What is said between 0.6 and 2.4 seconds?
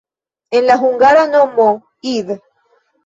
la hungara nomo "id.